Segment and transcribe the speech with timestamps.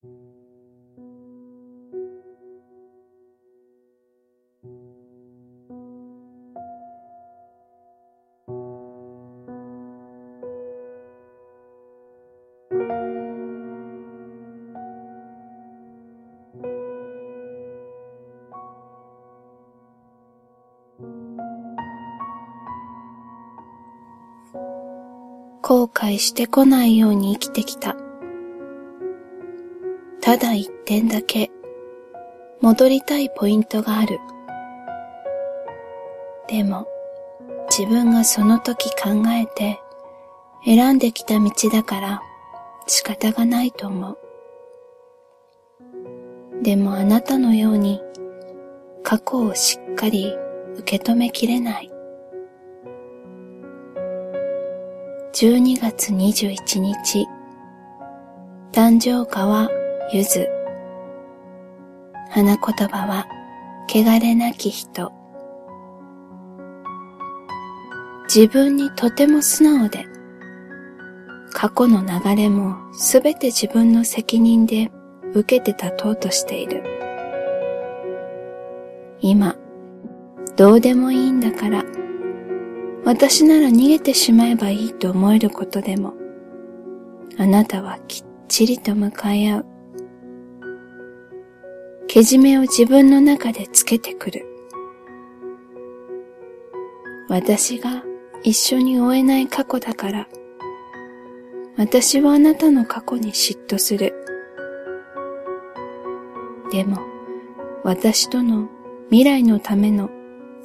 [0.00, 0.08] 後
[25.86, 28.07] 悔してこないように生きてきた。
[30.20, 31.50] ただ一点だけ
[32.60, 34.18] 戻りたいポイントがある。
[36.48, 36.86] でも
[37.70, 39.80] 自分がその時考えて
[40.64, 42.22] 選んできた道だから
[42.86, 44.18] 仕方がないと思う。
[46.62, 48.02] でもあなたのように
[49.04, 50.34] 過去をしっかり
[50.78, 51.90] 受け止めきれない。
[55.32, 57.26] 12月21日、
[58.72, 59.68] 誕生花は
[60.10, 60.48] ゆず。
[62.30, 63.26] 花言葉は、
[63.88, 65.12] 汚れなき人。
[68.34, 70.06] 自分にとても素直で、
[71.52, 74.90] 過去の流れもすべて自分の責任で
[75.34, 76.82] 受けて立とうとしている。
[79.20, 79.56] 今、
[80.56, 81.84] どうでもいいんだから
[83.04, 86.14] 私なら逃げてしまえばいいと思えることでも、
[87.38, 89.77] あなたはきっちりと向かい合う。
[92.18, 94.44] けじめを自分の中でつけてくる。
[97.28, 98.02] 私が
[98.42, 100.28] 一緒に追えない過去だから、
[101.76, 104.16] 私はあなたの過去に嫉妬する。
[106.72, 106.98] でも、
[107.84, 108.68] 私との
[109.10, 110.10] 未来のための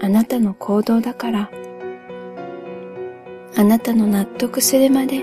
[0.00, 1.52] あなたの行動だから、
[3.56, 5.22] あなたの納得するまで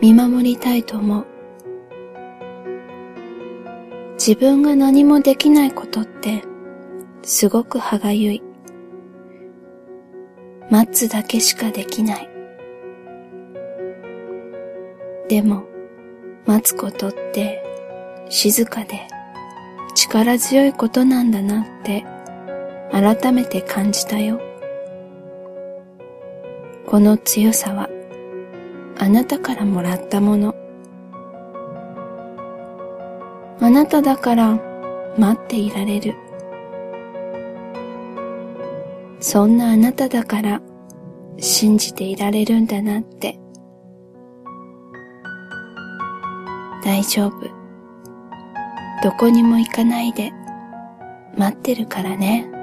[0.00, 1.39] 見守りたいと思う。
[4.20, 6.42] 自分が何もできないことって
[7.22, 8.42] すごく歯がゆい。
[10.68, 12.28] 待つだけしかできない。
[15.30, 15.64] でも
[16.44, 17.64] 待つことって
[18.28, 19.08] 静かで
[19.94, 22.04] 力強いことなんだなって
[22.92, 24.38] 改めて感じたよ。
[26.84, 27.88] この強さは
[28.98, 30.59] あなたからもらったもの。
[33.62, 34.58] あなただから
[35.18, 36.14] 待っていられる。
[39.20, 40.62] そんなあなただから
[41.36, 43.38] 信じていられるんだなって。
[46.82, 47.50] 大丈夫。
[49.02, 50.32] どこにも行かないで
[51.36, 52.59] 待ってるからね。